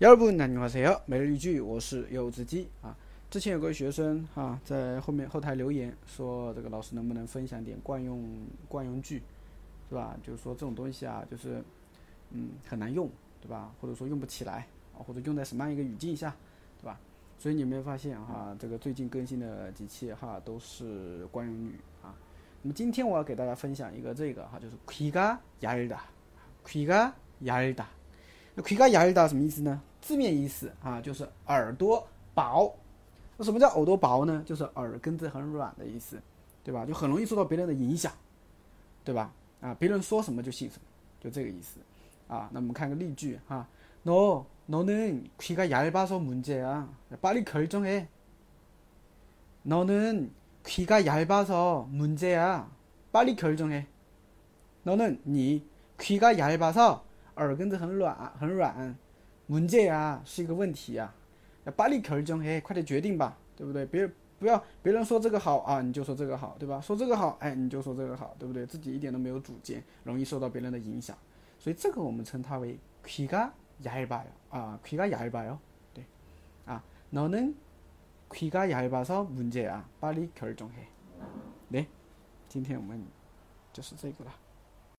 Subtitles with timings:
[0.00, 2.94] 幺二不男女话少，每日一句，我是柚子鸡啊。
[3.30, 8.22] 之前有个学生哈，在后面后台留言说，这个老师能不能分享点惯用
[8.68, 9.22] 惯用句，
[9.88, 10.14] 是吧？
[10.22, 11.64] 就是说这种东西啊，就是
[12.30, 13.08] 嗯很难用，
[13.40, 13.72] 对吧？
[13.80, 16.36] 或者说用不起来，或者用在什么样一个语境下，
[16.78, 17.00] 对吧？
[17.38, 22.12] 所以你有没有发现哈，这个最近更新的几期哈都是惯用语啊。
[22.60, 26.00] 那么今天我要给大家分享一个这个，哈、就是귀가얄 다，
[26.66, 27.12] 귀가
[27.50, 27.86] 尔 다。
[28.56, 29.80] 那귀가얇다什么意思呢？
[30.00, 32.74] 字面意思啊，就是耳朵薄。
[33.36, 34.42] 那什么叫耳朵薄呢？
[34.46, 36.18] 就是耳根子很软的意思，
[36.64, 36.86] 对吧？
[36.86, 38.10] 就很容易受到别人的影响，
[39.04, 39.30] 对吧？
[39.60, 40.82] 啊，别人说什么就信什么，
[41.22, 41.78] 就这个意思
[42.32, 42.48] 啊。
[42.50, 43.66] 那我们看个例句哈。
[44.06, 46.84] 너너는귀가얇아서문제야
[47.20, 48.04] 빨리결정해
[49.66, 50.28] 너는
[50.64, 52.64] 귀가얇아서문제야
[53.12, 53.82] 빨리결정해
[54.84, 55.60] 너는니
[55.98, 57.05] 귀가얇아서
[57.36, 58.94] 耳根子很软，很软，
[59.48, 61.14] 文件啊是一个问题啊。
[61.64, 61.88] 要快
[62.70, 63.84] 点决定吧，对不对？
[63.86, 66.80] 别不要别人说这个好啊，你就说这个好，对吧？
[66.80, 68.64] 说这个好，哎，你就说这个好，对不对？
[68.66, 71.16] 自己一点都没有主见，容易受到别人的影响。
[71.58, 73.50] 所以这个我们称它为귀가
[73.82, 75.56] 얇아요啊，귀가얇아 요，
[75.92, 76.04] 对
[76.66, 77.52] 啊，너는
[78.30, 80.84] 귀가얇아서문제야빨리결정해
[81.20, 81.26] 好，
[81.70, 81.84] 来，
[82.48, 83.02] 今天我们
[83.72, 84.32] 就是这个了。